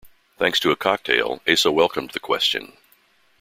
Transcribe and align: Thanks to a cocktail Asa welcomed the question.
Thanks 0.39 0.59
to 0.61 0.71
a 0.71 0.75
cocktail 0.75 1.43
Asa 1.47 1.71
welcomed 1.71 2.09
the 2.09 2.19
question. 2.19 2.73